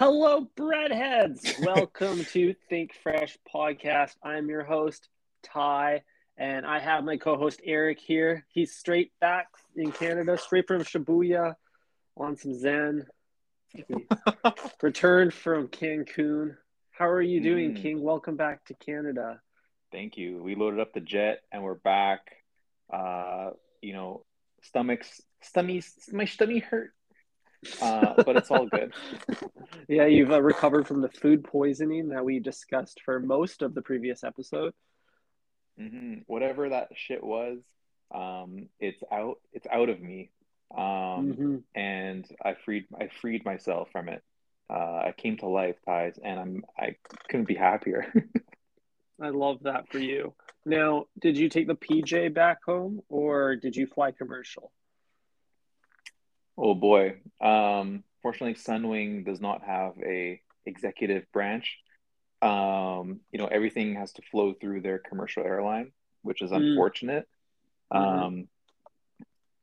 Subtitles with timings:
[0.00, 1.60] Hello, breadheads.
[1.66, 4.14] Welcome to Think Fresh podcast.
[4.22, 5.10] I'm your host,
[5.42, 6.04] Ty,
[6.38, 8.46] and I have my co-host Eric here.
[8.48, 11.54] He's straight back in Canada, straight from Shibuya,
[12.16, 13.04] on some Zen.
[14.82, 16.56] Returned from Cancun.
[16.92, 17.82] How are you doing, Mm.
[17.82, 18.02] King?
[18.02, 19.42] Welcome back to Canada.
[19.92, 20.42] Thank you.
[20.42, 22.20] We loaded up the jet and we're back.
[22.90, 23.50] Uh,
[23.82, 24.24] you know,
[24.62, 26.94] stomachs, stummies, my stomach hurt,
[27.82, 28.92] uh, but it's all good.
[29.88, 33.82] Yeah, you've uh, recovered from the food poisoning that we discussed for most of the
[33.82, 34.72] previous episode.
[35.78, 37.58] hmm Whatever that shit was,
[38.14, 39.38] um, it's out.
[39.52, 40.30] It's out of me,
[40.76, 40.80] um,
[41.32, 41.62] Mhm.
[41.74, 42.86] and I freed.
[42.98, 44.22] I freed myself from it.
[44.68, 46.64] Uh, I came to life, guys, and I'm.
[46.78, 46.96] I
[47.28, 48.12] couldn't be happier.
[49.20, 50.34] I love that for you.
[50.64, 54.72] Now, did you take the PJ back home or did you fly commercial?
[56.62, 57.20] Oh boy.
[57.40, 61.78] Um, fortunately, Sunwing does not have a executive branch.
[62.42, 66.72] Um, you know, everything has to flow through their commercial airline, which is Mm.
[66.72, 67.26] unfortunate.
[67.92, 67.98] Mhm.
[67.98, 68.48] Um,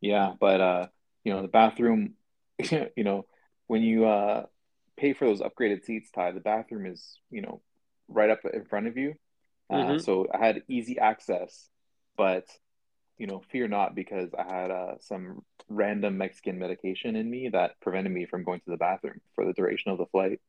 [0.02, 0.88] yeah, but uh,
[1.24, 2.16] you know, the bathroom,
[2.60, 3.28] you know,
[3.68, 4.46] when you uh
[4.96, 7.62] pay for those upgraded seats, Ty, the bathroom is, you know,
[8.08, 9.14] right up in front of you.
[9.70, 10.02] Uh, Mhm.
[10.02, 11.70] so I had easy access,
[12.18, 12.46] but
[13.18, 17.80] you know, fear not because I had uh, some random Mexican medication in me that
[17.82, 20.40] prevented me from going to the bathroom for the duration of the flight.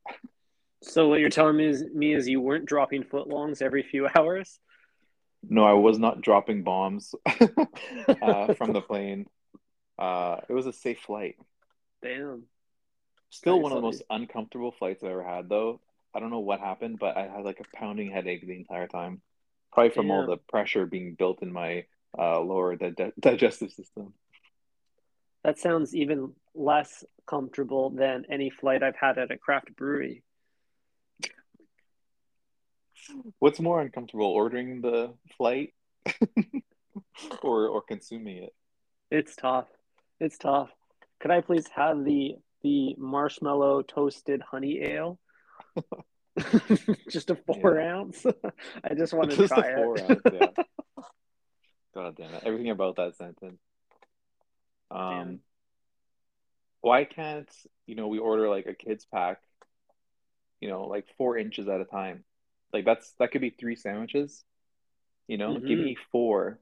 [0.82, 4.60] So what you're telling me is me is you weren't dropping footlongs every few hours?
[5.42, 9.26] No, I was not dropping bombs uh, from the plane.
[9.98, 11.36] Uh, it was a safe flight.
[12.02, 12.44] Damn.
[13.30, 15.80] Still Nice one of the most uncomfortable flights I've ever had, though.
[16.14, 19.20] I don't know what happened, but I had like a pounding headache the entire time.
[19.72, 21.84] Probably from all the pressure being built in my
[22.16, 24.14] uh, lower di- digestive system.
[25.44, 30.22] That sounds even less comfortable than any flight I've had at a craft brewery.
[33.38, 35.72] What's more uncomfortable, ordering the flight
[37.42, 38.54] or or consuming it?
[39.10, 39.68] It's tough.
[40.20, 40.70] It's tough.
[41.20, 45.18] Could I please have the the marshmallow toasted honey ale?
[47.10, 48.24] Just a four ounce.
[48.84, 50.10] I just want to Just try it.
[50.10, 50.46] ounce, yeah.
[51.98, 52.44] God damn it.
[52.46, 53.60] Everything about that sentence.
[54.90, 55.40] Um, Damn.
[56.80, 57.50] why can't,
[57.86, 59.40] you know, we order like a kids pack,
[60.60, 62.22] you know, like four inches at a time?
[62.72, 64.44] Like that's that could be three sandwiches,
[65.26, 65.58] you know?
[65.58, 65.84] Give Mhm.
[65.86, 66.60] me four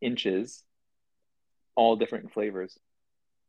[0.00, 0.64] inches,
[1.74, 2.78] all different flavors.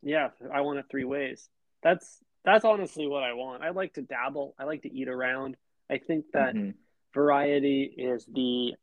[0.02, 1.48] Yeah, I want it three ways.
[1.82, 3.62] That's that's honestly what I want.
[3.62, 4.54] I like to dabble.
[4.58, 5.56] I like to eat around.
[5.88, 6.74] I think that Mhm.
[7.14, 8.74] variety is the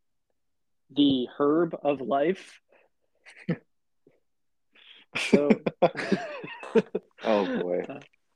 [0.96, 2.60] the herb of life.
[5.18, 5.62] So
[7.24, 7.86] Oh boy.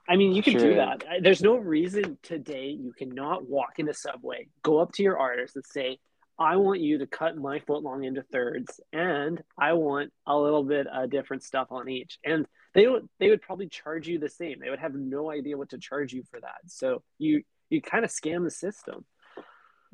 [0.07, 1.03] I mean, you can Sure do that.
[1.21, 5.55] There's no reason today you cannot walk in a subway, go up to your artist
[5.55, 5.97] and say,
[6.37, 10.63] I want you to cut my foot long into thirds, and I want a little
[10.63, 12.19] bit of different stuff on each.
[12.25, 14.59] And they would they would probably charge you the same.
[14.59, 16.59] They would have no idea what to charge you for that.
[16.67, 19.05] So you you kind of scam the system.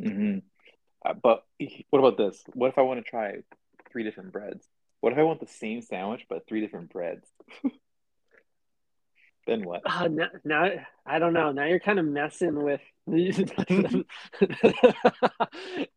[0.01, 0.39] hmm Uh,
[1.21, 1.43] but
[1.89, 2.43] what about this?
[2.53, 3.35] What if I want to try
[3.91, 4.67] three different breads?
[4.99, 7.27] What if I want the same sandwich but three different breads?
[9.47, 9.81] Then what?
[9.83, 10.69] Uh, now, now
[11.03, 11.51] I don't know.
[11.51, 12.79] Now you're kind of messing with.
[13.07, 14.03] yeah,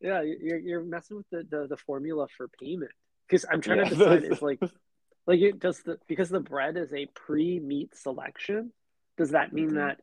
[0.00, 2.90] you're you're messing with the, the, the formula for payment
[3.28, 3.84] because I'm trying Yeah.
[3.84, 4.60] to decide is like
[5.26, 8.72] like it does the because the bread is a pre meat selection.
[9.18, 9.74] Does that mean Mhm.
[9.74, 10.00] that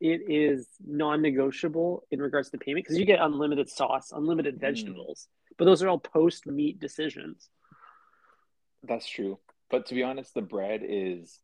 [0.00, 4.60] it is non-negotiable in regards to payment because you get unlimited sauce, unlimited Mm.
[4.60, 5.28] vegetables,
[5.58, 7.50] but those are all post meat decisions.
[8.82, 9.38] That's true.
[9.70, 11.38] But to be honest, the bread is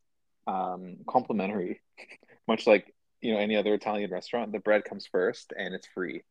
[0.46, 1.80] um, complimentary.
[2.48, 6.22] Much like, you know, any other Italian restaurant, the bread comes first and it's free.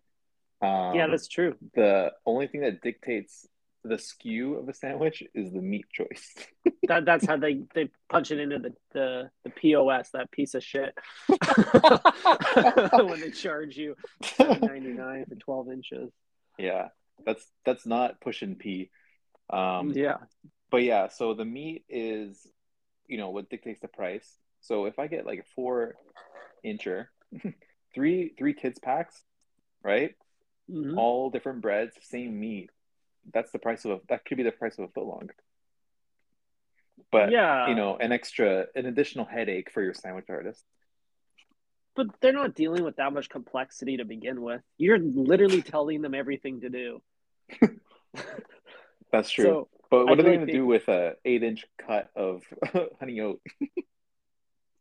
[0.62, 1.56] Um, yeah, that's true.
[1.74, 3.46] the only thing that dictates
[3.88, 6.36] the SKU of a sandwich is the meat choice.
[6.88, 10.64] That that's how they they punch it into the the, the POS that piece of
[10.64, 10.94] shit
[11.28, 13.96] when they charge you
[14.40, 16.12] ninety nine for twelve inches.
[16.60, 16.90] Yeah,
[17.26, 18.92] that's that's not pushing P.
[19.50, 20.18] Um, yeah,
[20.70, 22.46] but yeah, so the meat is,
[23.08, 24.38] you know, what dictates the price.
[24.62, 25.96] So if I get like a four
[26.64, 27.08] incher,
[27.96, 29.24] three three kids packs,
[29.84, 30.14] right?
[30.70, 30.98] Mhm.
[30.98, 32.70] All different breads, same meat.
[33.34, 35.30] That's the price of a, that could be the price of a footlong.
[37.12, 40.64] But yeah, you know, an extra, an additional headache for your sandwich artist.
[41.96, 44.62] but they're not dealing with that much complexity to begin with.
[44.78, 47.02] You're literally telling them everything to do.
[49.12, 49.44] That's true.
[49.46, 52.44] So but I what are they going to do with a eight inch cut of
[53.00, 53.42] honey oat?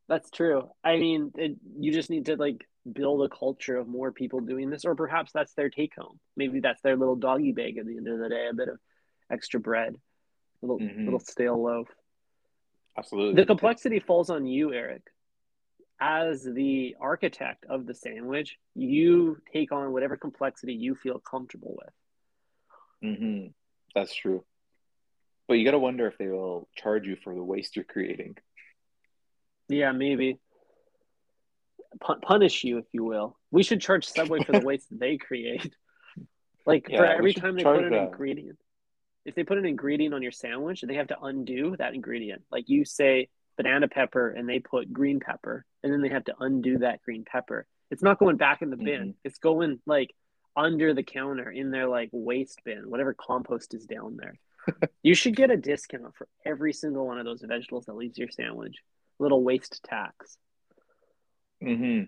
[0.09, 0.71] That's true.
[0.83, 4.71] I mean, it, you just need to like build a culture of more people doing
[4.71, 6.19] this, or perhaps that's their take home.
[6.37, 8.79] Maybe that's their little doggy bag at the end of the day, a bit of
[9.31, 9.95] extra bread,
[10.63, 11.05] a little Mhm.
[11.05, 11.89] little stale loaf.
[12.97, 13.41] Absolutely.
[13.41, 15.03] The complexity falls on you, Eric.
[16.01, 21.95] As the architect of the sandwich, you take on whatever complexity you feel comfortable with.
[23.01, 23.47] hmm
[23.95, 24.45] That's true.
[25.47, 28.37] But you got to wonder if they will charge you for the waste you're creating.
[29.69, 30.41] Yeah, maybe.
[32.01, 33.37] Pun- punish you, if you will.
[33.51, 35.75] We should charge Subway for the waste that they create.
[36.67, 38.07] Like Yeah, for every time they put an that.
[38.09, 38.59] ingredient,
[39.25, 42.43] if they put an ingredient on your sandwich, they have to undo that ingredient.
[42.51, 46.35] Like you say banana pepper and they put green pepper, and then they have to
[46.41, 47.67] undo that green pepper.
[47.91, 49.09] It's not going back in the bin.
[49.11, 49.15] Mhm.
[49.25, 50.15] It's going like
[50.57, 54.35] under the counter in their like waste bin, whatever compost is down there.
[55.03, 58.31] you should get a discount for every single one of those vegetables that leaves your
[58.31, 58.79] sandwich.
[59.19, 60.39] Little waste tax.
[61.65, 62.03] Hmm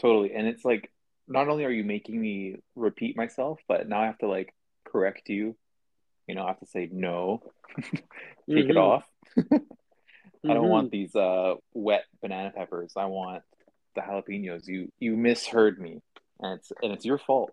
[0.00, 0.32] Totally.
[0.34, 0.90] And it's like,
[1.28, 4.54] not only are you making me repeat myself, but now I have to like
[4.84, 5.56] correct you.
[6.26, 7.42] You know, I have to say no,
[7.76, 8.78] take it Mhm.
[8.78, 9.04] off.
[9.36, 10.68] I don't Mhm.
[10.68, 12.92] want these uh wet banana peppers.
[12.96, 13.42] I want
[13.94, 14.66] the jalapenos.
[14.66, 16.00] You you misheard me.
[16.40, 17.52] And it's and it's your fault.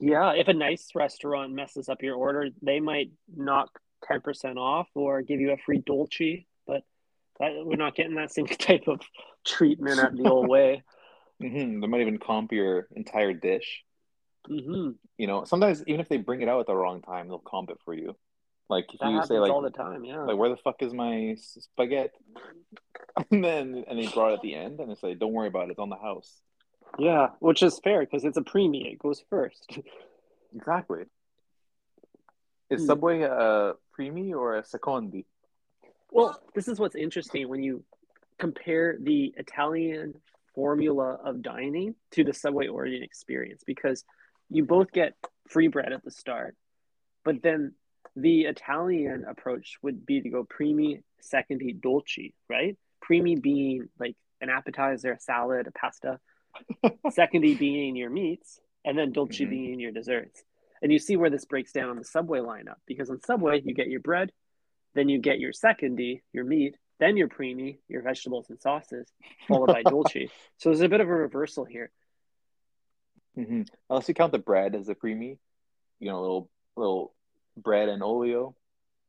[0.00, 3.78] Yeah, if a nice restaurant messes up your order, they might knock
[4.10, 6.46] 10% off or give you a free dolce,
[7.40, 9.00] that, we're not getting that same type of
[9.44, 10.82] treatment at the old way.
[11.40, 13.84] hmm They might even comp your entire dish.
[14.46, 17.38] hmm You know, sometimes even if they bring it out at the wrong time, they'll
[17.38, 18.16] comp it for you.
[18.68, 20.24] Like if That you say like all the time, yeah.
[20.24, 22.10] like where the fuck is my spaghetti?
[23.32, 25.64] And then and they brought it at the end and it's like, don't worry about
[25.68, 26.40] it, it's on the house.
[26.98, 28.86] Yeah, which is fair because it's a premium.
[28.86, 29.78] It goes first.
[30.54, 31.04] Exactly.
[32.70, 32.86] Is Hmm.
[32.86, 35.24] Subway a primi or a secondi?
[36.10, 37.84] Well, this is what's interesting when you
[38.38, 40.14] compare the Italian
[40.54, 44.04] formula of dining to the Subway Origin experience because
[44.50, 45.14] you both get
[45.48, 46.56] free bread at the start,
[47.24, 47.74] but then
[48.16, 52.76] the Italian approach would be to go primi, secondi, dolce, right?
[53.00, 56.18] Primi being like an appetizer, a salad, a pasta,
[57.08, 59.50] secondi being your meats, and then dolce Mhm.
[59.50, 60.42] being your desserts.
[60.80, 63.74] And you see where this breaks down on the Subway lineup because on Subway you
[63.74, 64.32] get your bread,
[64.94, 69.12] then you get your secondi, your meat, then your primi, your vegetables and sauces,
[69.46, 70.30] followed by dolce.
[70.58, 71.90] So there's a bit of a reversal here.
[73.34, 75.38] hmm Unless you count the bread as a primi,
[76.00, 77.14] you know, little little
[77.56, 78.54] bread and olio.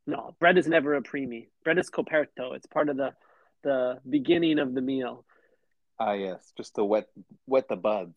[0.06, 1.50] No, bread is never a primi.
[1.64, 2.56] Bread is coperto.
[2.56, 3.14] It's part of the
[3.64, 5.26] the beginning of the meal.
[6.00, 7.08] Ah, yes, just to wet
[7.46, 8.16] wet the buds.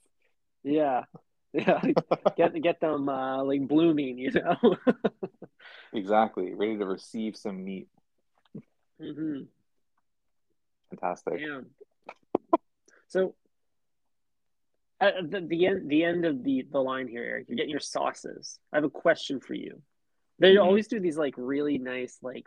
[0.63, 1.05] Yeah,
[1.67, 1.81] yeah.
[2.37, 4.57] Get get them uh, like blooming, you know.
[5.95, 7.89] Exactly, ready to receive some meat.
[8.99, 9.41] hmm
[10.91, 11.41] Fantastic.
[11.41, 11.61] Yeah.
[13.09, 13.35] So
[15.01, 17.81] at the, the end the end of the the line here, Eric, you're getting your
[17.81, 18.59] sauces.
[18.73, 19.83] I have a question for you.
[20.39, 20.63] They Mhm.
[20.65, 22.47] always do these like really nice like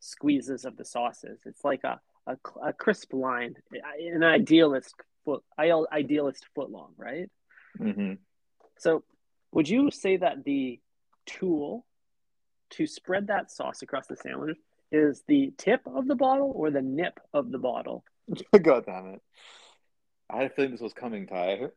[0.00, 1.40] squeezes of the sauces.
[1.46, 4.94] It's like a a, a crisp line, an idealist
[5.24, 7.30] foot idealist foot long, right?
[7.78, 8.14] hmm
[8.78, 9.04] So,
[9.52, 10.80] would you say that the
[11.26, 11.84] tool
[12.70, 14.56] to spread that sauce across the sandwich
[14.90, 18.04] is the tip of the bottle or the nip of the bottle?
[18.62, 19.22] God damn it.
[20.30, 21.60] I had a feeling this was coming, Ty.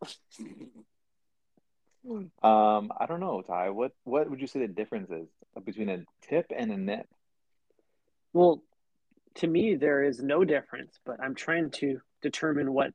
[2.10, 3.72] um, I don't know, Ty.
[3.72, 5.28] What what would you say the difference is
[5.64, 7.08] between a tip and a nip?
[8.34, 8.64] Well,
[9.36, 12.92] to me, there is no difference, but I'm trying to determine what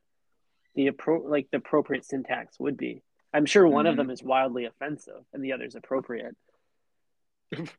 [0.75, 3.03] the appro- like the appropriate syntax would be.
[3.33, 3.97] I'm sure one of Mhm.
[3.97, 6.35] them is wildly offensive and the other is appropriate.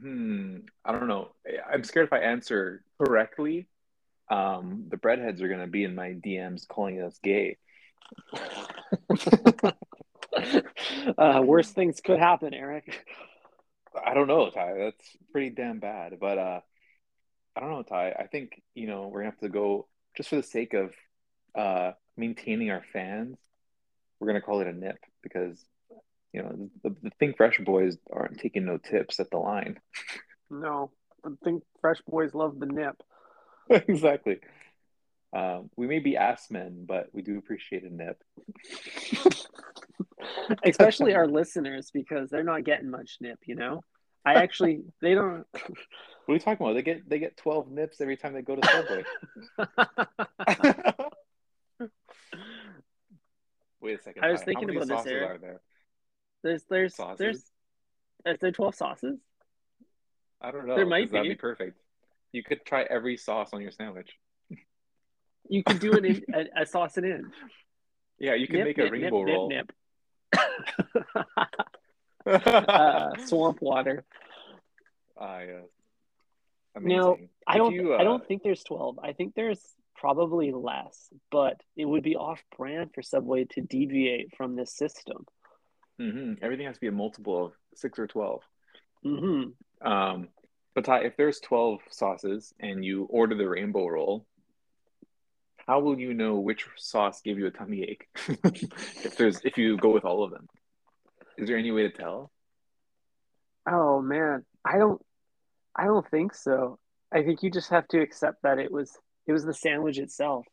[0.00, 1.30] Hmm, I don't know.
[1.70, 3.68] I'm scared if I answer correctly,
[4.28, 7.56] um, the breadheads are gonna be in my DMs calling us gay.
[11.16, 13.06] uh, worse things could happen, Eric.
[14.04, 14.74] I don't know, Ty.
[14.74, 16.18] That's pretty damn bad.
[16.20, 16.60] But uh,
[17.54, 18.10] I don't know, Ty.
[18.18, 19.86] I think you know we're gonna have to go
[20.16, 20.92] just for the sake of
[21.54, 23.36] uh, maintaining our fans.
[24.18, 25.62] We're gonna call it a nip because
[26.32, 29.80] you know the, the Think Fresh boys aren't taking no tips at the line.
[30.50, 30.90] No,
[31.24, 32.96] I think fresh boys love the nip.
[33.70, 34.40] exactly.
[35.34, 38.22] Um, we may be ass men, but we do appreciate a nip.
[40.64, 43.82] Especially our listeners because they're not getting much nip, you know?
[44.24, 45.44] I actually they don't
[46.26, 46.74] What are you talking about?
[46.74, 49.04] They get they get twelve nips every time they go to
[49.58, 50.92] Subway.
[53.84, 54.24] Wait a second.
[54.24, 55.40] I was thinking about this, sauces Eric.
[55.42, 55.60] there?
[56.42, 57.18] there's there's Sauces?
[57.18, 57.36] there's
[58.36, 59.18] is there twelve sauces?
[60.40, 60.74] I don't know.
[60.74, 61.34] There might 'cause that'd be.
[61.34, 61.78] be perfect.
[62.32, 64.10] You could try every sauce on your sandwich.
[65.50, 67.30] You could do it in a, a sauce it in.
[68.18, 69.48] Yeah, you can Nip, make a rainbow nip, roll.
[69.50, 69.70] Nip,
[70.96, 71.26] nip.
[72.70, 74.06] uh, swamp water.
[75.20, 75.64] Ah, yes.
[76.80, 77.28] No, Amazing.
[77.46, 77.74] I don't.
[77.74, 78.98] you, I uh, don't think there's twelve.
[78.98, 79.60] I think there's
[79.96, 85.26] probably less, but it would be off brand for Subway to deviate from this system.
[86.00, 88.42] mhm, Everything has to be a multiple of six or twelve.
[89.02, 89.44] hmm
[89.80, 90.28] Um,
[90.74, 94.26] but Ty, if there's twelve sauces and you order the rainbow roll,
[95.66, 98.08] how will you know which sauce gave you a tummy ache?
[99.04, 100.48] if there's if you go with all of them,
[101.38, 102.30] is there any way to tell?
[103.68, 105.00] Oh man, I don't.
[105.76, 106.78] I don't think so.
[107.12, 108.96] I think you just have to accept that it was
[109.26, 110.46] it was the sandwich itself.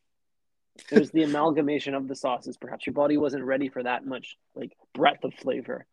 [0.92, 2.58] It was the amalgamation of the sauces.
[2.58, 5.86] Perhaps your body wasn't ready for that much like breadth of flavor.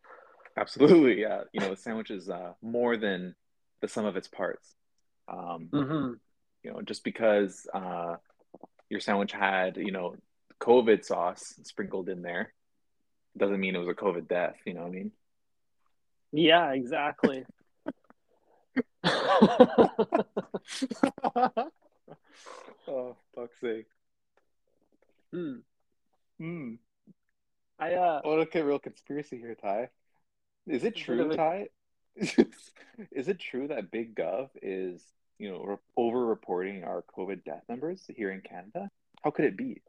[0.57, 1.43] Absolutely, yeah.
[1.53, 3.35] You know, the sandwich is uh, more than
[3.81, 4.75] the sum of its parts.
[5.29, 6.13] Um, hmm
[6.65, 8.17] you know, just because uh,
[8.91, 10.17] your sandwich had, you know,
[10.61, 12.53] COVID sauce sprinkled in there
[13.37, 14.57] doesn't mean it was a COVID death.
[14.67, 15.13] You know what I mean?
[16.33, 17.45] Yeah, exactly.
[22.89, 23.87] oh, fuck's sake.
[25.33, 25.57] Hmm.
[26.39, 26.75] Hmm.
[27.79, 29.91] I uh What a real conspiracy here, Ty.
[30.67, 31.69] Is it true, Ty?
[33.13, 35.03] Is it true that Big Gov is,
[35.39, 38.91] you know, re- over-reporting our COVID death numbers here in Canada?
[39.23, 39.83] How could it be?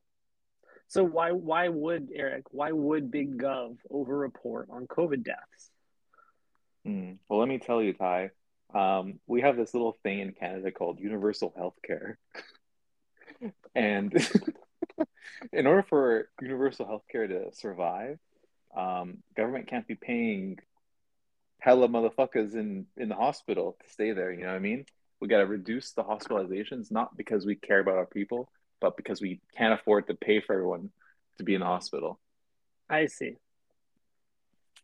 [0.88, 5.72] so why why would Eric, why would Big Gov overreport on COVID deaths?
[6.86, 7.14] Hmm.
[7.28, 8.32] Well, let me tell you, Ty.
[8.74, 12.18] Um, we have this little thing in Canada called universal health care.
[13.76, 14.14] and
[15.54, 18.20] in order for universal health care to survive,
[18.76, 20.60] um, government can't be paying
[21.60, 24.32] hella motherfuckers in, in the hospital to stay there.
[24.32, 24.86] You know what I mean?
[25.20, 28.50] We got to reduce the hospitalizations, not because we care about our people,
[28.80, 30.92] but because we can't afford to pay for everyone
[31.38, 32.20] to be in the hospital.
[32.90, 33.36] I see.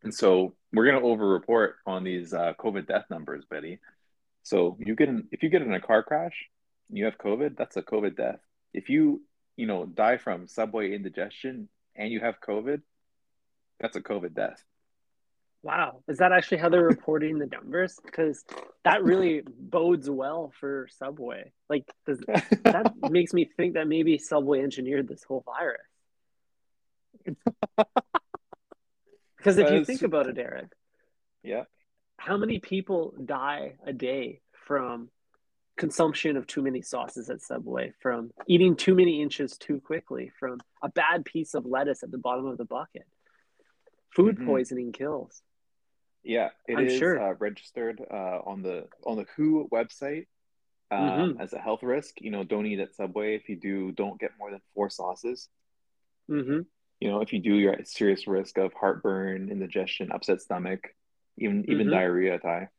[0.04, 3.80] And so we're going to over-report on these uh, COVID death numbers, Betty.
[4.44, 6.34] So you get in, if you get in a car crash,
[6.90, 8.40] and you have COVID, that's a COVID death.
[8.74, 9.22] If you
[9.56, 12.82] you know die from subway indigestion and you have COVID,
[13.80, 14.64] that's a COVID death.
[15.64, 16.04] Wow.
[16.08, 18.00] Is that actually how they're reporting the numbers?
[18.06, 18.46] Because
[18.84, 21.54] that really bodes well for Subway.
[21.70, 22.20] Like does,
[22.64, 25.82] that makes me think that maybe Subway engineered this whole virus.
[29.46, 30.72] Because if you think about it, Eric,
[31.44, 31.66] yeah,
[32.18, 35.12] how many people die a day from
[35.78, 40.58] consumption of too many sauces at Subway, from eating too many inches too quickly, from
[40.82, 43.06] a bad piece of lettuce at the bottom of the bucket?
[44.16, 44.46] Food Mhm.
[44.48, 45.44] poisoning kills.
[46.24, 47.22] yeah, it I'm is sure.
[47.22, 50.26] uh, registered uh, on the on the WHO website
[50.90, 51.40] um, Mhm.
[51.40, 52.20] as a health risk.
[52.20, 53.36] You know, don't eat at Subway.
[53.36, 55.50] If you do, don't get more than four sauces.
[56.28, 56.62] hmm
[57.06, 60.80] You know, if you do, you're at serious risk of heartburn, indigestion, upset stomach,
[61.38, 61.92] even even Mhm.
[61.92, 62.40] diarrhea.
[62.40, 62.70] Ty.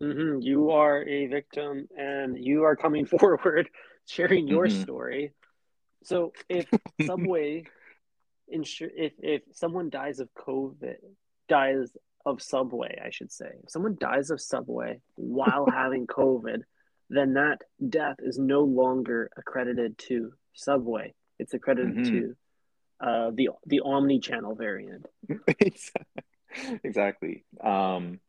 [0.00, 3.68] hmm You are a victim and you are coming forward
[4.06, 4.82] sharing your Mhm.
[4.82, 5.34] story.
[6.02, 6.66] So if
[7.02, 7.64] Subway
[8.48, 10.96] insure if if someone dies of COVID
[11.50, 11.94] dies
[12.24, 13.50] of Subway, I should say.
[13.64, 16.62] If someone dies of Subway while having COVID,
[17.10, 21.12] then that death is no longer accredited to Subway.
[21.38, 22.10] It's accredited Mhm.
[22.12, 22.34] to
[23.00, 25.06] uh, the the Omni channel variant.
[26.84, 27.44] exactly.
[27.62, 28.20] Um,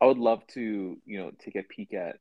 [0.00, 2.16] I would love to, you know, take a peek at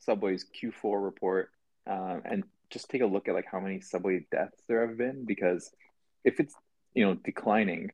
[0.00, 1.50] Subway's Q4 report
[1.86, 5.24] um, and just take a look at like how many Subway deaths there have been
[5.24, 5.70] because
[6.24, 6.54] if it's,
[6.94, 7.90] you know, declining,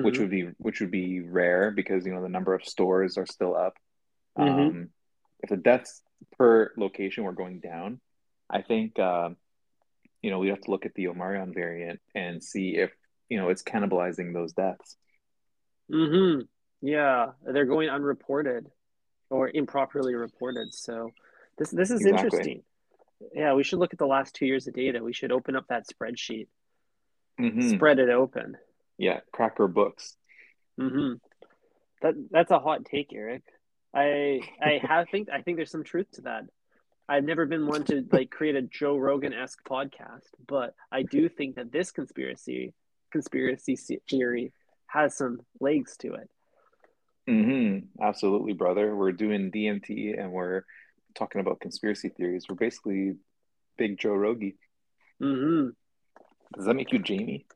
[0.00, 0.20] which Mhm.
[0.20, 3.56] would be which would be rare because you know the number of stores are still
[3.56, 3.78] up.
[4.38, 4.76] Mhm.
[4.78, 4.90] Um,
[5.42, 6.02] if the deaths
[6.38, 8.00] per location were going down,
[8.50, 9.36] I think um,
[10.24, 12.90] you know we have to look at the Omarion variant and see if
[13.28, 14.96] you know it's cannibalizing those deaths.
[15.90, 16.40] hmm
[16.80, 18.66] Yeah, they're going unreported
[19.28, 20.72] or improperly reported.
[20.72, 21.10] So
[21.58, 22.24] this this is Exactly.
[22.24, 22.62] interesting.
[23.34, 25.04] Yeah, we should look at the last two years of data.
[25.04, 26.48] We should open up that spreadsheet,
[27.38, 27.74] Mhm.
[27.76, 28.56] spread it open.
[28.96, 30.16] Yeah, cracker books.
[30.78, 31.14] hmm
[32.00, 33.42] That that's a hot take, Eric.
[33.92, 36.44] I I have think I think there's some truth to that.
[37.08, 41.28] I've never been one to like create a Joe Rogan esque podcast, but I do
[41.28, 42.72] think that this conspiracy
[43.12, 43.76] conspiracy
[44.08, 44.52] theory
[44.86, 46.30] has some legs to it.
[47.28, 48.96] hmm Absolutely, brother.
[48.96, 50.62] We're doing DMT and we're
[51.14, 52.46] talking about conspiracy theories.
[52.48, 53.14] We're basically
[53.76, 54.56] big Joe Rogie.
[55.20, 55.68] hmm
[56.56, 57.46] Does that make you Jamie?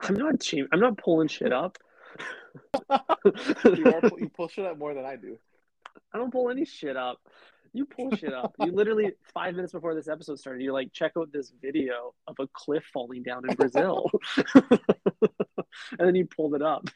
[0.00, 0.68] I'm not Jamie.
[0.72, 1.78] I'm not pulling shit up.
[3.76, 5.38] you, are, you pull shit up more than I do.
[6.12, 7.20] I don't pull any shit up.
[7.76, 8.54] You pull shit up.
[8.58, 12.36] You literally five minutes before this episode started, you're like, check out this video of
[12.40, 14.10] a cliff falling down in Brazil,
[14.54, 16.88] and then you pulled it up.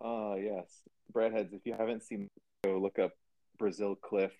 [0.00, 0.66] Oh yes,
[1.14, 1.52] breadheads.
[1.52, 2.28] If you haven't seen,
[2.64, 3.12] go look up
[3.58, 4.32] Brazil cliff.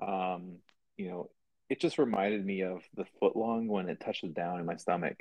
[0.00, 0.58] Um,
[0.96, 1.30] you know,
[1.68, 5.16] it just reminded me of the footlong when it touches down in my stomach.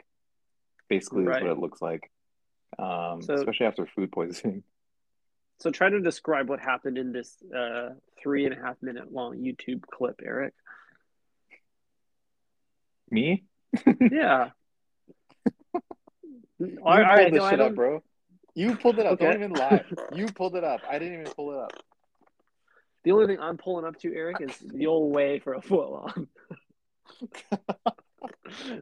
[0.90, 1.38] Basically, Right.
[1.38, 2.12] is what it looks like.
[2.78, 4.64] Um, So- especially after food poisoning.
[5.64, 7.92] So try to describe what happened in this uh,
[8.22, 10.54] three and a half minute long YouTube clip, Eric.
[13.10, 13.46] Me?
[14.12, 14.50] Yeah.
[15.74, 15.82] All
[16.60, 18.04] You right, pulled this no, I shit up, bro.
[18.56, 19.14] You pulled it up.
[19.14, 19.24] Okay.
[19.24, 19.86] Don't even lie.
[20.14, 20.82] You pulled it up.
[20.86, 21.72] I didn't even pull it up.
[23.06, 25.90] The only thing I'm pulling up to, Eric, is the old way for a foot
[25.90, 26.28] long.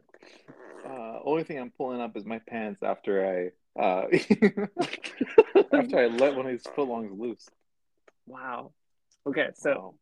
[1.24, 4.06] Only thing I'm pulling up is my pants after I uh,
[5.72, 7.48] after I let one of these footlongs loose.
[8.26, 8.72] wow.
[9.26, 9.94] Okay, so Wow.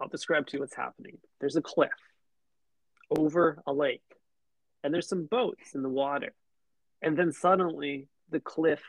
[0.00, 1.18] I'll describe to you what's happening.
[1.40, 1.90] There's a cliff
[3.16, 4.02] over a lake,
[4.82, 6.34] and there's some boats in the water.
[7.00, 8.82] And then suddenly the cliff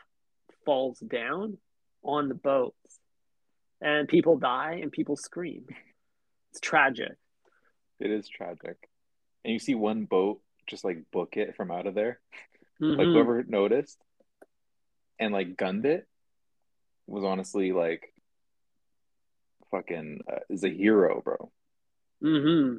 [0.66, 1.58] falls down
[2.02, 2.98] on the boats,
[3.80, 5.66] and people die and people scream.
[6.50, 7.12] It's tragic.
[8.00, 8.76] it is tragic,
[9.44, 12.20] and you see one boat just like book it from out of there.
[12.80, 13.12] Like Mhm.
[13.12, 13.98] whoever noticed
[15.18, 16.06] and like gunned it
[17.08, 18.12] was honestly like
[19.70, 21.50] fucking uh, is a hero, bro.
[22.22, 22.78] Mm-hmm.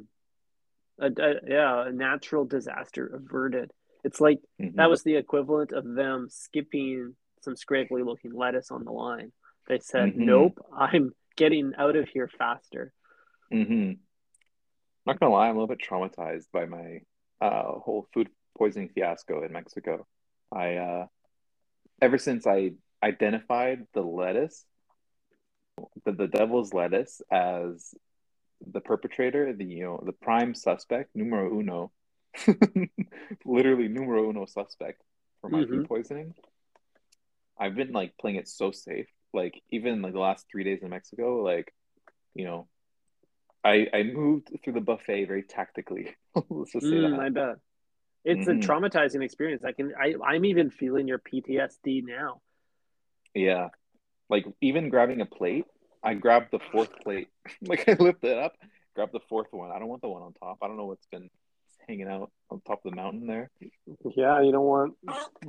[1.04, 3.72] A, a- yeah, a natural disaster averted.
[4.04, 4.76] It's like Mhm.
[4.76, 9.32] that was the equivalent of them skipping some scraggly looking lettuce on the line.
[9.68, 10.16] They said, Mhm.
[10.16, 12.92] Nope, I'm getting out of here faster.
[13.52, 13.92] Mm-hmm.
[15.06, 17.00] Not gonna lie, I'm a little bit traumatized by my
[17.40, 20.06] uh, whole food poisoning fiasco in Mexico.
[20.52, 21.06] I uh,
[22.00, 24.64] ever since I identified the lettuce,
[26.04, 27.94] the, the devil's lettuce, as
[28.66, 31.92] the perpetrator, the you know the prime suspect, numero uno,
[33.44, 35.02] literally numero uno suspect
[35.40, 36.34] for my food poisoning.
[37.58, 39.08] I've been like playing it so safe.
[39.32, 41.72] Like even like the last three days in Mexico, like
[42.34, 42.68] you know,
[43.64, 46.16] I I moved through the buffet very tactically.
[46.48, 47.20] Let's just say Mm, that.
[47.20, 47.56] I bet.
[48.24, 48.62] It's Mhm.
[48.62, 49.64] a traumatizing experience.
[49.64, 52.40] I can I, I'm even feeling your PTSD now.
[53.34, 53.68] Yeah.
[54.28, 55.64] Like even grabbing a plate,
[56.02, 57.28] I grabbed the fourth plate.
[57.62, 58.54] like I lifted it up,
[58.94, 59.70] grabbed the fourth one.
[59.70, 60.58] I don't want the one on top.
[60.62, 61.28] I don't know what's been
[61.88, 63.50] hanging out on top of the mountain there.
[64.16, 64.94] Yeah, you don't want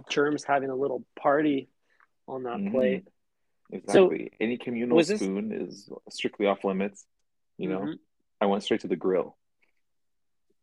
[0.09, 1.69] germs having a little party
[2.27, 2.71] on that Mhm.
[2.71, 3.03] plate.
[3.71, 4.31] Exactly.
[4.39, 7.05] Any communal this- spoon is strictly off limits.
[7.61, 7.99] You know, Mhm.
[8.41, 9.37] I went straight to the grill.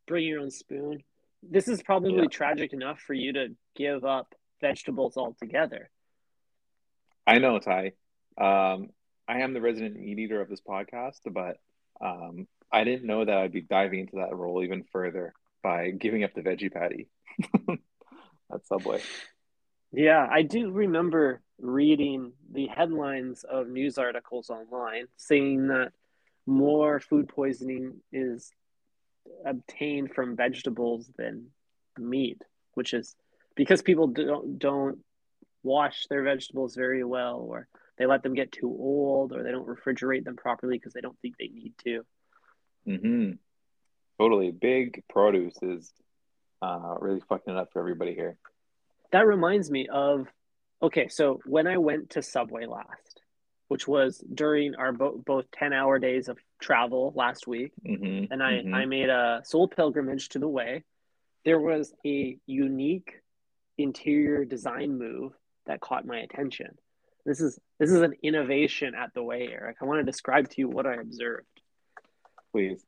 [0.06, 1.04] Bring your own spoon.
[1.44, 2.26] This is probably Yeah.
[2.28, 5.90] tragic enough for you to give up vegetables altogether.
[7.24, 7.92] I know, Ty.
[8.36, 8.92] Um,
[9.28, 11.60] I am the resident meat eater of this podcast, but
[12.00, 16.24] um, I didn't know that I'd be diving into that role even further by giving
[16.24, 17.08] up the veggie patty
[18.52, 19.00] at Subway.
[19.92, 25.92] Yeah, I do remember reading the headlines of news articles online saying that
[26.48, 28.50] more food poisoning is
[29.44, 31.48] obtained from vegetables than
[31.98, 32.42] meat,
[32.74, 33.14] which is
[33.54, 34.98] because people don't don't
[35.62, 39.66] wash their vegetables very well or they let them get too old or they don't
[39.66, 42.06] refrigerate them properly because they don't think they need to.
[42.86, 43.32] Mm-hmm.
[44.18, 44.50] Totally.
[44.50, 45.92] Big produce is
[46.62, 48.38] uh, really fucking it up for everybody here.
[49.12, 50.28] That reminds me of
[50.80, 53.20] okay, so when I went to Subway last,
[53.68, 58.42] which was during our bo- both 10 hour days of travel last week, hmm and
[58.42, 60.84] I, hmm I made a soul pilgrimage to the way,
[61.44, 63.22] there was a unique
[63.78, 65.32] interior design move
[65.66, 66.76] that caught my attention.
[67.24, 69.76] This is this is an innovation at the way, Eric.
[69.80, 71.46] I want to describe to you what I observed.
[72.52, 72.82] Please.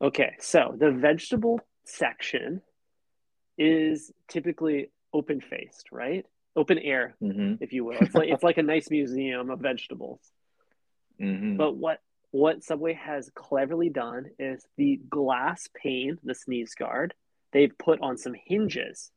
[0.00, 2.60] Okay, so the vegetable section
[3.56, 6.26] is typically open faced, right?
[6.54, 7.98] Open air, hmm if you will.
[8.00, 10.20] It's like it's like a nice museum of vegetables.
[11.18, 17.14] hmm But what what Subway has cleverly done is the glass pane, the sneeze guard,
[17.52, 19.10] they've put on some hinges.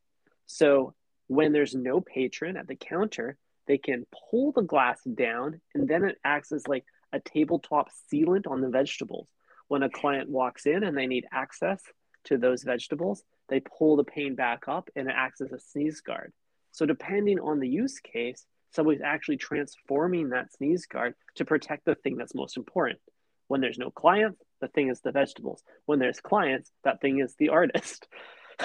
[0.46, 0.94] So
[1.28, 6.04] when there's no patron at the counter, they can pull the glass down and then
[6.04, 9.30] it acts as like a tabletop sealant on the vegetables.
[9.68, 11.82] When a client walks in and they need access
[12.26, 16.02] to those vegetables, they pull the pane back up and it acts as a sneeze
[16.02, 16.34] guard.
[16.76, 21.96] So depending on the use case, Subway's actually transforming that sneeze guard to protect the
[21.96, 23.00] thing that's most important.
[23.48, 25.64] When there's no client, the thing is the vegetables.
[25.86, 28.08] When there's clients, that thing is the artist.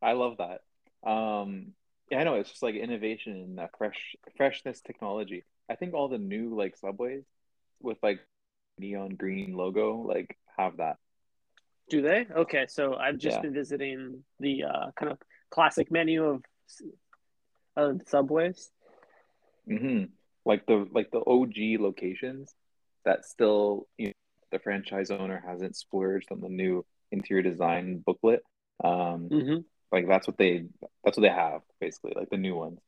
[0.00, 0.60] I love that.
[1.08, 1.72] Um,
[2.10, 5.44] yeah, I know it's just like innovation and uh, fresh freshness technology.
[5.68, 7.24] I think all the new like subways
[7.82, 8.20] with like
[8.78, 10.96] neon green logo, like have that.
[11.90, 12.26] Do they?
[12.30, 13.42] Okay, so I've just Yeah.
[13.42, 15.18] been visiting the uh, kind of
[15.50, 16.42] classic menu of
[17.76, 18.70] of Subways.
[19.66, 20.04] hmm
[20.44, 22.54] Like the like the OG locations
[23.04, 24.12] that still you know,
[24.52, 28.42] the franchise owner hasn't splurged on the new interior design booklet.
[28.82, 29.60] Um, Mm-hmm.
[29.92, 30.64] like that's what they
[31.04, 32.80] that's what they have basically, like the new ones.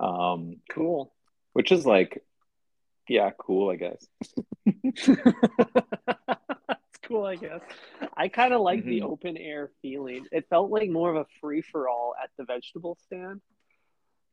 [0.00, 1.12] Um, Cool.
[1.52, 2.22] which is like,
[3.08, 4.06] yeah, cool, I guess.
[7.12, 7.60] Cool, I guess.
[8.16, 9.10] I kind of like the Mhm.
[9.10, 10.26] open air feeling.
[10.32, 13.40] It felt like more of a free for all at the vegetable stand.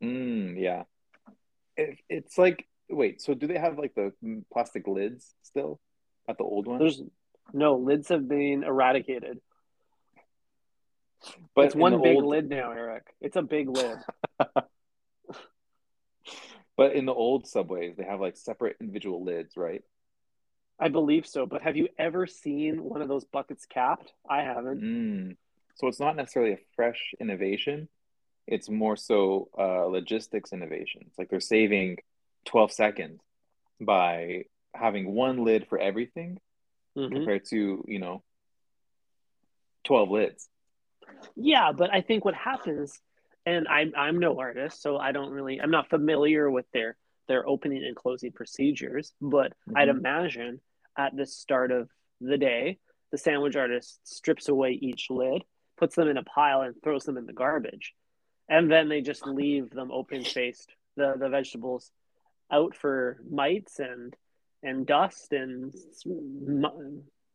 [0.01, 0.83] Mm, yeah.
[1.75, 4.13] It, it's like, wait, so do they have like the
[4.53, 5.79] plastic lids still
[6.27, 6.79] at the old one?
[6.79, 7.01] There's
[7.53, 9.41] no lids have been eradicated.
[11.53, 13.03] But it's one big old- lid now, Eric.
[13.19, 13.97] It's a big lid.
[16.77, 19.83] But in the old subways, they have like separate individual lids, right?
[20.79, 21.45] I believe so.
[21.45, 24.13] But have you ever seen one of those buckets capped?
[24.29, 24.81] I haven't.
[24.81, 25.37] Mm.
[25.75, 27.89] So it's not necessarily a fresh innovation.
[28.47, 31.13] It's more so uh, logistics innovations.
[31.17, 31.97] Like they're saving
[32.45, 33.21] 12 seconds
[33.79, 36.39] by having one lid for everything
[36.97, 37.11] Mhm.
[37.11, 38.23] compared to, you know,
[39.83, 40.49] 12 lids.
[41.35, 42.99] Yeah, but I think what happens,
[43.45, 47.47] and I'm I'm no artist, so I don't really I'm not familiar with their their
[47.47, 49.97] opening and closing procedures, but I'd Mhm.
[49.97, 50.61] imagine
[50.99, 52.77] at the start of the day,
[53.11, 55.41] the sandwich artist strips away each lid,
[55.77, 57.93] puts them in a pile, and throws them in the garbage,
[58.49, 61.91] and then they just leave them open faced the the vegetables
[62.51, 64.15] out for mites and
[64.61, 65.73] and dust and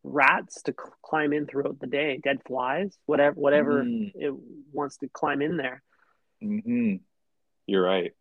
[0.03, 4.13] rats to cl- climb in throughout the day, dead flies, whatever whatever Mhm.
[4.15, 4.35] it
[4.73, 5.83] wants to climb in there.
[6.43, 6.97] hmm
[7.67, 8.13] You're right.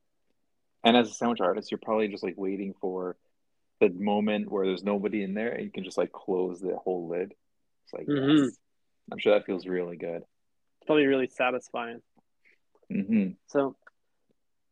[0.85, 3.17] And as a sandwich artist, you're probably just like waiting for
[3.89, 7.07] the moment where there's nobody in there and you can just like close the whole
[7.07, 7.33] lid.
[7.85, 8.45] It's like, Mhm.
[8.45, 8.57] yes.
[9.11, 10.21] I'm sure that feels really good.
[10.77, 12.01] It's probably really satisfying.
[12.89, 13.75] hmm So,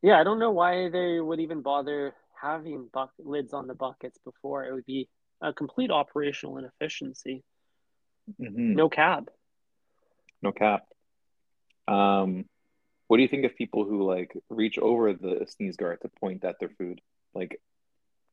[0.02, 4.18] yeah, I don't know why they would even bother having buck- lids on the buckets
[4.26, 4.66] before.
[4.66, 5.10] It would be
[5.42, 7.44] a complete operational inefficiency.
[8.38, 9.30] hmm No cab.
[10.42, 10.88] No cap.
[11.88, 12.46] Um,
[13.08, 16.44] what do you think of people who like reach over the sneeze guard to point
[16.46, 17.02] at their food?
[17.34, 17.60] Like,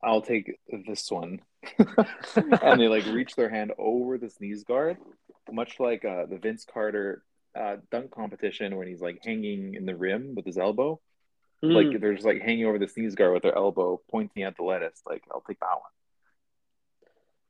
[0.02, 1.40] I'll take this one.
[2.62, 4.98] and they like reach their hand over the sneeze guard,
[5.50, 7.22] much like uh, the Vince Carter
[7.58, 11.00] uh, dunk competition when he's like hanging in the rim with his elbow.
[11.64, 14.56] Mm, Like they're just like hanging over the sneeze guard with their elbow pointing at
[14.56, 15.02] the lettuce.
[15.06, 15.92] Like, I'll take that one.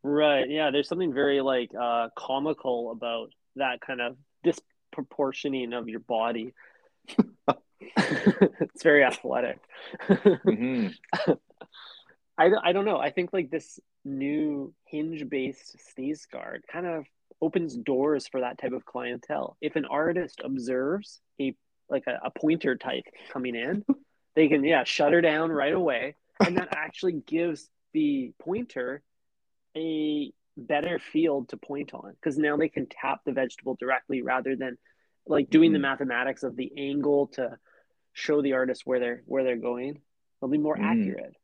[0.02, 0.48] right.
[0.48, 6.54] Yeah, there's something very like uh, comical about that kind of disproportioning of your body.
[7.96, 9.58] it's very athletic.
[10.50, 10.88] hmm
[12.38, 12.98] I, I don't know.
[12.98, 17.04] I think like this new hinge based sneeze guard kind of
[17.42, 19.56] opens doors for that type of clientele.
[19.60, 21.54] If an artist observes a
[21.90, 23.84] like a, a pointer type coming in,
[24.36, 29.02] they can yeah shut her down right away, and that actually gives the pointer
[29.76, 34.56] a better field to point on because now they can tap the vegetable directly rather
[34.56, 34.76] than
[35.26, 35.82] like doing the Mhm.
[35.82, 37.58] mathematics of the angle to
[38.12, 40.00] show the artist where they're where they're going.
[40.40, 40.84] They'll be more Mm.
[40.84, 41.34] accurate.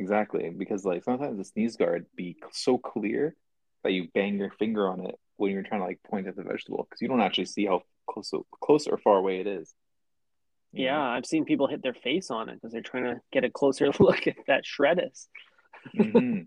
[0.00, 3.36] Exactly, because like sometimes the sneeze guard be so clear
[3.84, 6.42] that you bang your finger on it when you're trying to like point at the
[6.42, 8.32] vegetable because you don't actually see how close
[8.64, 9.74] close or far away it is.
[10.72, 11.02] Yeah, know?
[11.02, 13.90] I've seen people hit their face on it because they're trying to get a closer
[14.00, 15.26] look at that shreddus.
[15.94, 16.46] Mhm.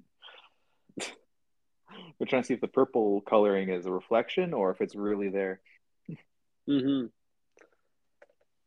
[2.20, 5.30] We're trying to see if the purple coloring is a reflection or if it's really
[5.30, 5.62] there.
[6.68, 7.06] hmm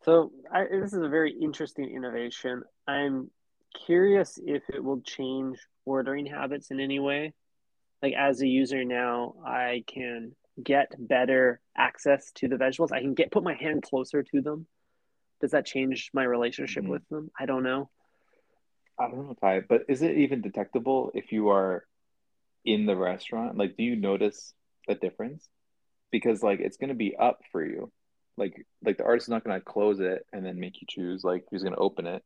[0.05, 2.62] So I, this is a very interesting innovation.
[2.87, 3.33] I'm
[3.86, 7.32] curious if it will change ordering habits in any way.
[8.02, 12.92] Like as a user now, I can get better access to the vegetables.
[12.92, 14.66] I can get put my hand closer to them.
[15.40, 16.88] Does that change my relationship Mhm.
[16.88, 17.30] with them?
[17.38, 17.90] I don't know.
[18.98, 21.86] I don't know, Ty, but is it even detectable if you are
[22.64, 23.58] in the restaurant?
[23.58, 24.54] Like, do you notice
[24.88, 25.50] the difference?
[26.10, 27.92] Because like it's gonna be up for you.
[28.38, 31.24] Like like the artist is not gonna close it and then make you choose.
[31.24, 32.24] Like he's gonna open it,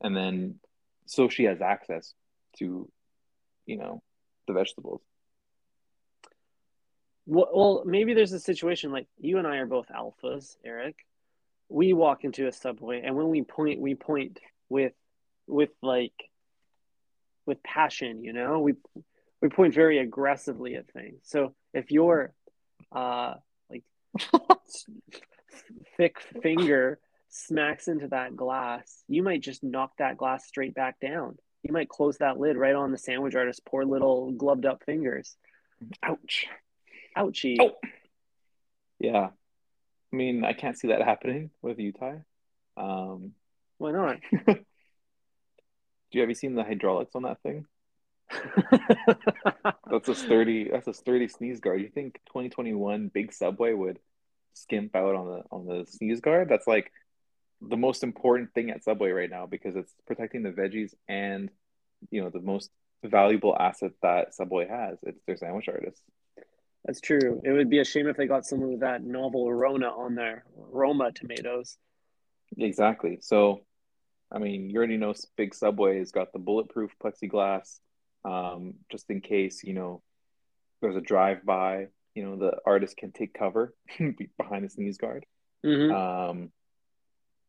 [0.00, 0.60] and then
[1.06, 2.12] so she has access
[2.58, 2.88] to,
[3.66, 4.02] you know,
[4.46, 5.00] the vegetables.
[7.26, 10.96] Well, well, maybe there's a situation like you and I are both alphas, Eric.
[11.68, 14.94] We walk into a subway, and when we point, we point with,
[15.46, 16.14] with like,
[17.44, 18.24] with passion.
[18.24, 18.74] You know, we
[19.42, 21.20] we point very aggressively at things.
[21.24, 22.32] So if your,
[22.92, 23.34] uh,
[23.70, 23.84] like,
[25.96, 31.38] thick finger smacks into that glass, you might just knock that glass straight back down.
[31.62, 35.36] you might close that lid right on the sandwich artist's poor little gloved up fingers.
[36.02, 36.46] Ouch.
[37.16, 37.56] Ouchie.
[37.60, 37.72] Oh.
[38.98, 39.28] Yeah.
[40.12, 42.14] I mean, I can't see that happening with Utah.
[42.76, 43.32] Um,
[43.78, 44.18] Why not?
[44.46, 44.54] do
[46.12, 47.66] you have you seen the hydraulics on that thing?
[49.90, 50.68] That's a sturdy.
[50.70, 51.80] That's a sturdy sneeze guard.
[51.80, 53.98] You think 2021 big subway would
[54.54, 56.48] skimp out on the on the sneeze guard?
[56.48, 56.92] That's like
[57.60, 61.50] the most important thing at Subway right now because it's protecting the veggies and
[62.10, 62.70] you know the most
[63.04, 64.98] valuable asset that Subway has.
[65.02, 66.02] It's their sandwich artists.
[66.84, 67.40] That's true.
[67.44, 70.44] It would be a shame if they got some of that novel Rona on their
[70.56, 71.76] Roma tomatoes.
[72.56, 73.18] Exactly.
[73.20, 73.64] So,
[74.32, 77.78] I mean, you already know Big Subway has got the bulletproof plexiglass,
[78.24, 80.02] um, just in case you know
[80.80, 81.88] there's a drive by.
[82.14, 83.74] You know, the artist can take cover
[84.38, 85.24] behind the sneeze guard.
[85.64, 85.94] Mm-hmm.
[85.94, 86.50] Um,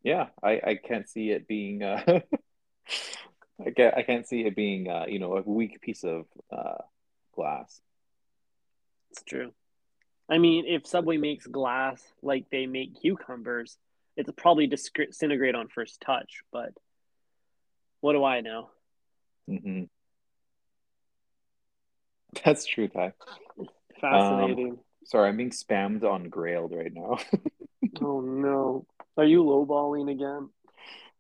[0.04, 2.02] yeah, I, I can't see it being uh,
[3.66, 6.82] I can't I can't see it being uh, you know a weak piece of uh,
[7.36, 7.82] glass.
[9.12, 9.52] It's true.
[10.30, 13.78] I mean, if Subway makes glass like they make cucumbers,
[14.16, 16.44] it's probably disintegrate on first touch.
[16.52, 16.74] But
[18.02, 18.70] what do I know?
[19.50, 19.84] Mm-hmm.
[22.46, 23.14] That's true, Ty.
[24.00, 24.72] Fascinating.
[24.72, 27.18] Um, sorry, I'm being spammed on Grailed right now.
[28.02, 28.86] oh no.
[29.20, 30.50] Are you lowballing again?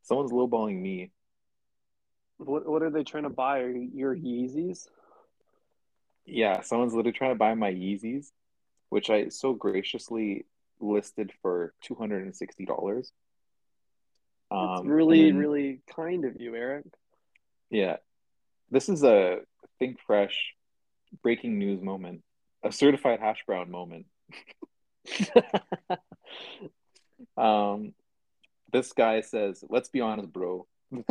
[0.03, 1.12] Someone's lowballing me.
[2.38, 3.59] What what are they trying to buy?
[3.59, 4.88] Are your Yeezys?
[6.25, 8.27] Yeah, someone's literally trying to buy my Yeezys,
[8.88, 10.45] which I so graciously
[10.79, 13.12] listed for two hundred and sixty dollars.
[14.49, 16.85] Um, really, then, really kind of you, Eric.
[17.69, 17.97] Yeah,
[18.71, 19.39] this is a
[19.77, 20.53] think fresh,
[21.21, 22.23] breaking news moment,
[22.63, 24.05] a certified hash brown moment.
[27.38, 27.93] Um,
[28.71, 30.67] this guy says, "Let's be honest, bro."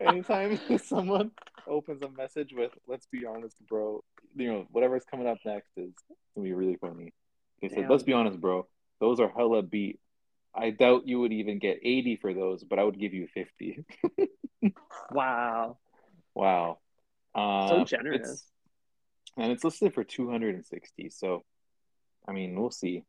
[0.00, 1.30] Anytime someone
[1.66, 4.02] opens a message with "Let's be honest, bro,"
[4.36, 5.92] you know whatever's coming up next is
[6.34, 7.12] gonna be really funny.
[7.60, 8.66] He said, "Let's be honest, bro.
[9.00, 9.98] Those are hella beat.
[10.54, 13.84] I doubt you would even get eighty for those, but I would give you 50.
[15.10, 15.78] wow.
[16.34, 16.78] Wow.
[17.34, 18.30] Uh, so generous.
[18.30, 18.46] It's,
[19.36, 21.10] and it's listed for 260.
[21.10, 21.42] So,
[22.28, 23.04] I mean, we'll see.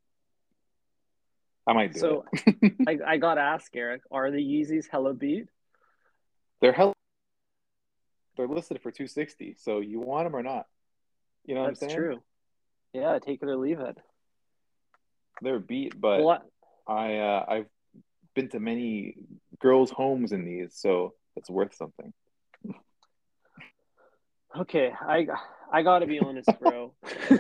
[1.66, 2.26] I might do so,
[2.88, 5.48] I, I got to ask, Eric, are the Yeezys hella beat?
[6.62, 6.94] They're hella.
[8.36, 9.56] They're listed for 260.
[9.60, 10.66] So you want them or not?
[11.46, 12.02] You know That's what I'm saying?
[12.02, 12.24] true.
[12.94, 13.98] Yeah, take it or leave it.
[15.42, 16.44] They're beat, but what?
[16.88, 17.66] I uh, I've
[18.36, 19.16] been to many
[19.60, 22.14] girls' homes in these, so it's worth something.
[24.58, 25.26] Okay, I
[25.74, 26.94] I gotta be honest, bro.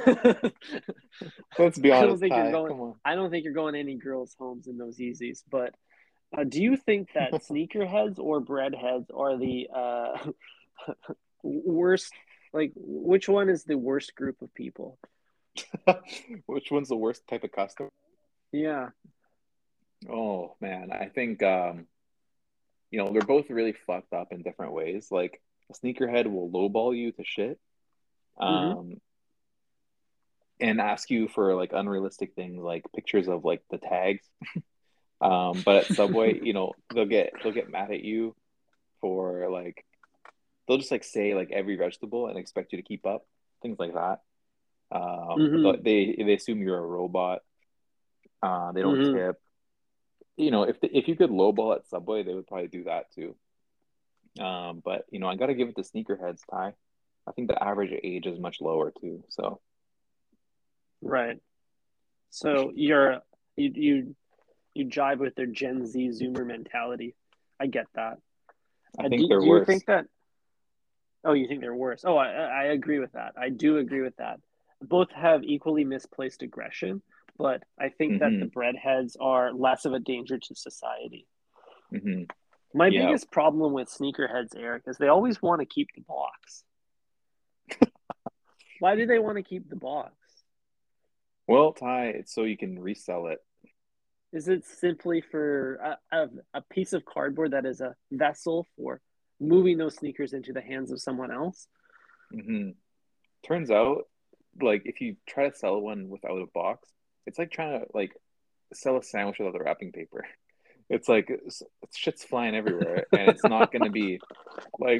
[1.59, 2.03] Let's be honest.
[2.03, 2.43] I don't think Ty.
[2.43, 2.95] you're going.
[3.05, 5.43] I don't think you're going any girls' homes in those Yeezys.
[5.49, 5.75] But
[6.35, 10.31] uh, do you think that sneakerheads or breadheads are the uh,
[11.43, 12.11] worst?
[12.51, 14.97] Like, which one is the worst group of people?
[16.47, 17.89] which one's the worst type of customer?
[18.51, 18.89] Yeah.
[20.09, 21.85] Oh man, I think um,
[22.89, 25.09] you know they're both really fucked up in different ways.
[25.11, 27.59] Like a sneakerhead will lowball you to shit.
[28.37, 28.93] Um, mm-hmm.
[30.59, 34.25] and ask you for like unrealistic things like pictures of like the tags
[35.21, 38.35] um, but at subway you know they'll get they'll get mad at you
[39.01, 39.85] for like
[40.67, 43.25] they'll just like say like every vegetable and expect you to keep up
[43.61, 44.19] things like that
[44.91, 45.83] um, mm-hmm.
[45.83, 47.39] they they assume you're a robot
[48.41, 49.15] uh, they don't mm-hmm.
[49.15, 49.35] tip
[50.37, 53.35] you know if if you could lowball at subway they would probably do that too
[54.39, 56.73] um, but you know, I got to give it to sneakerheads, Ty.
[57.27, 59.23] I think the average age is much lower too.
[59.29, 59.59] So,
[61.01, 61.37] right.
[62.29, 63.21] So you're
[63.55, 64.15] you you
[64.73, 67.15] you jive with their Gen Z Zoomer mentality.
[67.59, 68.17] I get that.
[68.99, 69.59] I think do, they're do worse.
[69.61, 70.05] you think that?
[71.23, 72.03] Oh, you think they're worse?
[72.05, 73.33] Oh, I I agree with that.
[73.37, 74.39] I do agree with that.
[74.81, 77.01] Both have equally misplaced aggression,
[77.37, 78.39] but I think mm-hmm.
[78.39, 81.27] that the breadheads are less of a danger to society.
[81.93, 82.23] Mm-hmm.
[82.73, 83.05] My yeah.
[83.05, 86.63] biggest problem with sneakerheads, Eric, is they always want to keep the box.
[88.83, 90.11] Why do they want to keep the box?
[91.47, 93.39] Well, Ty, it's so you can resell it.
[94.33, 98.99] Is it simply for a, a, a piece of cardboard that is a vessel for
[99.39, 101.65] moving those sneakers into the hands of someone else?
[102.35, 102.71] Mm-hmm.
[103.47, 104.01] Turns out,
[104.61, 106.89] like if you try to sell one without a box,
[107.25, 108.11] it's like trying to like
[108.73, 110.25] sell a sandwich without the wrapping paper
[110.89, 111.63] it's like it's,
[111.95, 114.19] shit's flying everywhere and it's not going to be
[114.77, 114.99] like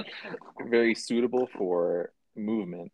[0.69, 2.89] very suitable for movement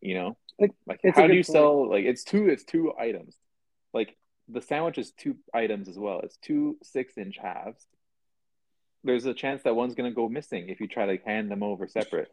[0.00, 1.46] you know like, like how do you point.
[1.46, 3.36] sell like it's two it's two items
[3.92, 4.16] like
[4.48, 7.86] the sandwich is two items as well it's two six inch halves
[9.04, 11.88] there's a chance that one's gonna go missing if you try to hand them over
[11.88, 12.28] separate.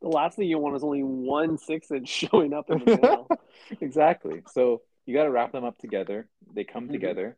[0.00, 3.26] The last thing you want is only one six inch showing up in the mail.
[3.80, 4.42] exactly.
[4.52, 6.28] So you got to wrap them up together.
[6.54, 6.92] They come Mhm.
[6.92, 7.36] together.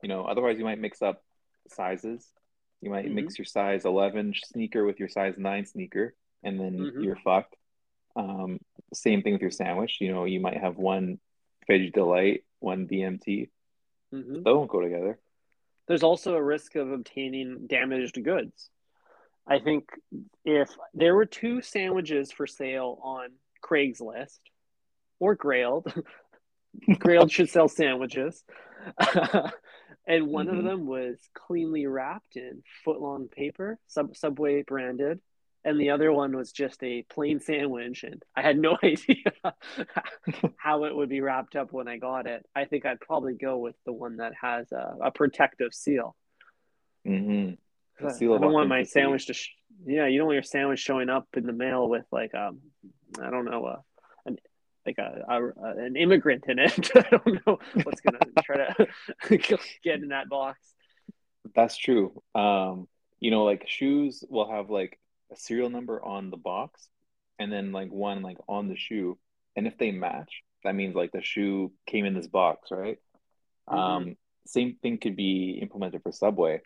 [0.00, 1.24] You know, otherwise you might mix up
[1.70, 2.32] sizes.
[2.80, 3.14] You might Mhm.
[3.14, 7.02] mix your size 11 sneaker with your size 9 sneaker, and then Mhm.
[7.02, 7.56] you're fucked.
[8.16, 8.60] Um,
[8.92, 9.98] same thing with your sandwich.
[10.00, 11.18] You know, you might have one
[11.68, 13.48] veggie delight, one BMT.
[14.12, 15.18] hmm They won't go together.
[15.88, 18.70] There's also a risk of obtaining damaged goods.
[19.46, 19.84] I think
[20.44, 23.28] if there were two sandwiches for sale on
[23.62, 24.38] Craigslist
[25.20, 26.02] or Grailed,
[26.88, 28.42] Grailed should sell sandwiches,
[30.06, 30.64] and one of Mhm.
[30.64, 35.20] them was cleanly wrapped in footlong paper, sub- Subway branded,
[35.64, 39.32] and the other one was just a plain sandwich, and I had no idea
[40.56, 42.44] how it would be wrapped up when I got it.
[42.54, 46.14] I think I'd probably go with the one that has a, a protective seal.
[47.04, 47.52] hmm
[48.04, 49.34] I seal of don't want my sandwich to.
[49.34, 49.54] Sh-
[49.86, 52.60] yeah, you don't want your sandwich showing up in the mail with like um,
[53.20, 53.80] I don't know, uh,
[54.26, 54.38] an
[54.84, 56.90] like a, a an immigrant in it.
[56.96, 59.38] I don't know what's gonna try to
[59.82, 60.58] get in that box.
[61.54, 62.20] That's true.
[62.34, 62.88] Um,
[63.20, 64.98] you know, like shoes will have like
[65.34, 66.88] a serial number on the box
[67.38, 69.18] and then like one like on the shoe.
[69.56, 72.98] And if they match, that means like the shoe came in this box, right?
[73.68, 73.76] Mhm.
[73.76, 74.16] Um,
[74.46, 76.60] same thing could be implemented for Subway.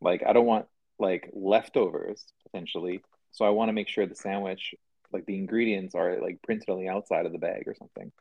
[0.00, 0.66] Like I don't want
[0.98, 3.02] like leftovers potentially.
[3.32, 4.74] So I want to make sure the sandwich,
[5.12, 8.12] like the ingredients are like printed on the outside of the bag or something.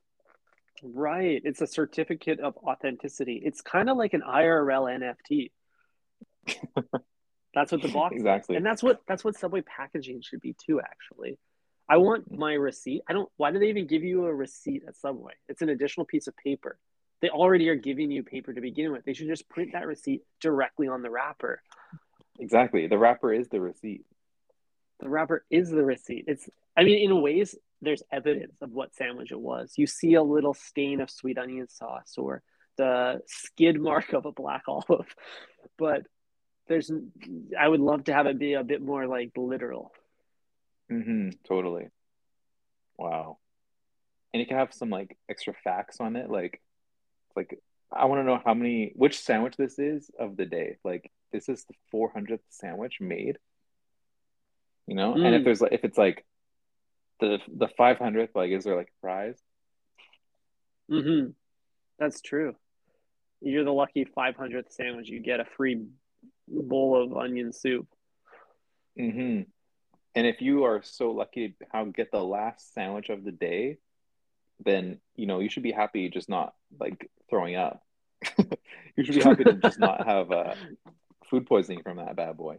[0.81, 3.41] Right, it's a certificate of authenticity.
[3.43, 5.51] It's kind of like an IRL NFT.
[7.53, 8.21] That's what the box is.
[8.21, 8.55] Exactly.
[8.55, 10.79] and that's what that's what Subway packaging should be too.
[10.79, 11.39] Actually,
[11.89, 12.39] I want mm-hmm.
[12.39, 13.01] my receipt.
[13.07, 13.29] I don't.
[13.37, 15.33] Why do they even give you a receipt at Subway?
[15.47, 16.77] It's an additional piece of paper.
[17.21, 19.03] They already are giving you paper to begin with.
[19.03, 21.61] They should just print that receipt directly on the wrapper.
[22.39, 22.87] Exactly.
[22.87, 24.05] The wrapper is the receipt.
[25.01, 26.25] The wrapper is the receipt.
[26.27, 26.47] It's.
[26.77, 29.73] I mean, in ways, there's evidence of what sandwich it was.
[29.75, 32.43] You see a little stain of sweet onion sauce or
[32.77, 35.13] the skid mark of a black olive,
[35.77, 36.03] but
[36.69, 36.89] there's.
[37.59, 39.91] I would love to have it be a bit more like literal.
[40.89, 41.89] Mm-hmm, totally.
[42.97, 43.37] Wow.
[44.33, 46.29] And you can have some like extra facts on it.
[46.29, 46.61] Like,
[47.35, 47.59] like
[47.91, 50.77] I want to know how many, which sandwich this is of the day.
[50.83, 53.37] Like, this is this the 400th sandwich made?
[54.87, 55.43] You know, and if Mm.
[55.45, 56.25] there's like, if it's like
[57.19, 59.39] the the 500th, like, is there like a prize?
[60.89, 61.31] Mm-hmm.
[61.99, 62.55] That's true.
[63.41, 65.07] You're the lucky 500th sandwich.
[65.09, 65.85] You get a free
[66.49, 67.87] bowl of onion soup.
[68.99, 69.43] Mm-hmm.
[70.15, 73.77] And if you are so lucky to how get the last sandwich of the day,
[74.65, 77.81] then you know you should be happy just not like throwing up.
[78.97, 80.55] you should be happy to just not have uh,
[81.29, 82.57] food poisoning from that bad boy.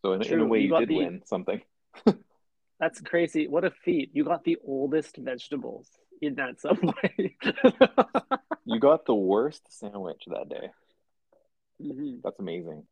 [0.00, 1.60] So in, in a way, You you, did the- win something.
[2.80, 3.46] That's crazy.
[3.48, 4.10] What a feat.
[4.14, 5.88] You got the oldest vegetables
[6.20, 7.36] in that subway.
[8.64, 10.70] You got the worst sandwich that day.
[11.82, 12.20] Mhm.
[12.22, 12.84] That's amazing.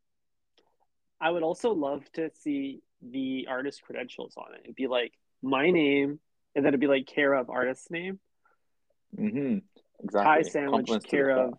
[1.23, 4.63] I would also love to see the artist credentials on it.
[4.65, 6.19] It'd be like my name,
[6.55, 8.19] and then it'd be like care of artist's name.
[9.17, 9.59] Mm-hmm.
[10.03, 10.43] Exactly.
[10.43, 11.55] Thai sandwich, Compliments care of,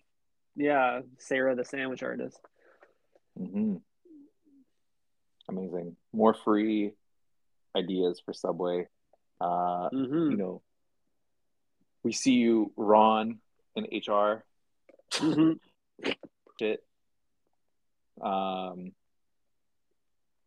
[0.58, 2.40] yeah, Sarah the sandwich artist.
[3.40, 3.76] Mm-hmm.
[5.48, 5.96] Amazing.
[6.12, 6.92] More free
[7.76, 8.88] ideas for Subway.
[9.40, 10.62] Uh, hmm you know,
[12.04, 13.40] we see you, Ron,
[13.78, 14.44] in HR.
[15.14, 16.12] Mm-hmm.
[16.60, 16.84] Shit.
[18.22, 18.92] Um,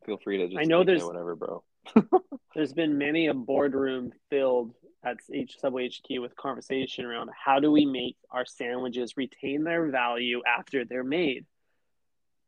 [0.06, 1.62] feel free to just I know take it, there's- whatever, bro.
[2.54, 7.70] There's been many a boardroom filled at H Subway HQ with conversation around how do
[7.70, 11.44] we make our sandwiches retain their value after they're made.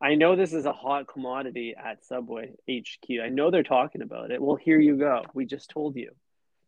[0.00, 3.10] I know this is a hot commodity at Subway HQ.
[3.22, 4.40] I know they're talking about it.
[4.40, 5.24] Well, here you go.
[5.34, 6.10] We just told you.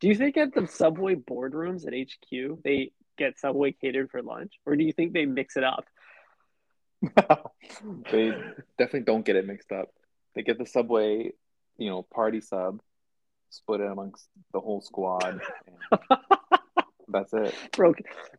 [0.00, 4.52] Do you think at the Subway boardrooms at HQ they get Subway catered for lunch,
[4.66, 5.86] or do you think they mix it up?
[8.12, 8.32] they
[8.78, 9.88] definitely don't get it mixed up.
[10.34, 11.32] They get the Subway,
[11.76, 12.80] you know, party sub,
[13.50, 15.40] split it amongst the whole squad.
[15.90, 16.18] And
[17.08, 17.54] that's it.
[17.76, 17.92] bro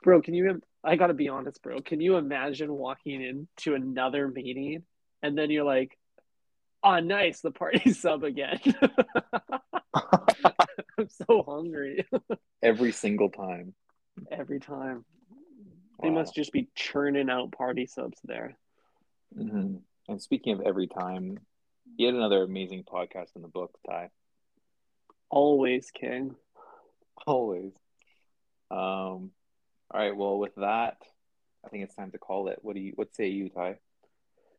[0.03, 4.83] bro can you i gotta be honest bro can you imagine walking into another meeting
[5.21, 5.97] and then you're like
[6.81, 8.59] oh nice the party sub again
[9.93, 12.05] i'm so hungry
[12.63, 13.73] Every single time.
[14.31, 15.03] every time
[16.01, 18.55] they must just be churning out party subs there
[19.37, 19.75] hmm
[20.07, 21.39] And speaking of every time,
[21.97, 24.09] yet another amazing podcast in the book, Ty.
[25.29, 26.35] always king
[27.27, 27.73] Always.
[28.69, 29.31] Um, all
[29.93, 30.15] right.
[30.15, 30.97] Well, with that,
[31.65, 32.59] I think it's time to call it.
[32.61, 32.93] What do you?
[32.95, 33.77] What say you, Ty?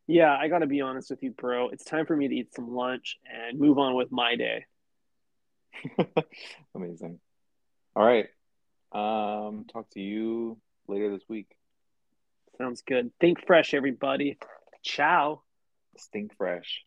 [0.07, 1.69] Yeah, I got to be honest with you, bro.
[1.69, 4.65] It's time for me to eat some lunch and move on with my day.
[6.75, 7.19] Amazing.
[7.95, 8.27] All right.
[8.91, 10.57] Um, talk to you
[10.87, 11.55] later this week.
[12.57, 13.11] Sounds good.
[13.19, 14.37] Think fresh, everybody.
[14.83, 15.41] Ciao.
[15.97, 16.83] Stink fresh.